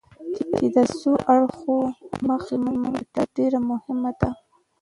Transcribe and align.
چې 0.55 0.65
د 0.75 0.77
څو 0.99 1.11
اړخونو 1.33 1.89
له 2.13 2.19
مخې 2.27 2.55
موږ 2.63 2.95
ته 3.13 3.21
ډېره 3.35 3.59
مهمه 3.69 4.11
ده. 4.19 4.29